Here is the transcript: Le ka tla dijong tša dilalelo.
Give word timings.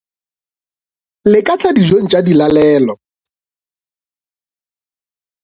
Le 1.31 1.39
ka 1.47 1.53
tla 1.59 1.71
dijong 1.77 2.07
tša 2.09 2.19
dilalelo. 2.25 2.93